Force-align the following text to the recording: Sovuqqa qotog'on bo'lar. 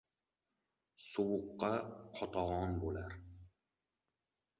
Sovuqqa 1.09 1.71
qotog'on 2.15 2.71
bo'lar. 2.85 3.11